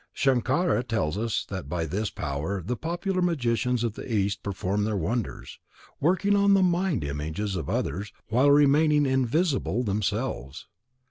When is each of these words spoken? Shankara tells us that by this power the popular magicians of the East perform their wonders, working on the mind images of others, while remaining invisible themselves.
Shankara 0.15 0.81
tells 0.83 1.15
us 1.15 1.45
that 1.49 1.69
by 1.69 1.85
this 1.85 2.09
power 2.09 2.63
the 2.63 2.75
popular 2.75 3.21
magicians 3.21 3.83
of 3.83 3.93
the 3.93 4.11
East 4.11 4.41
perform 4.41 4.83
their 4.83 4.97
wonders, 4.97 5.59
working 5.99 6.35
on 6.35 6.55
the 6.55 6.63
mind 6.63 7.03
images 7.03 7.55
of 7.55 7.69
others, 7.69 8.11
while 8.29 8.49
remaining 8.49 9.05
invisible 9.05 9.83
themselves. 9.83 10.65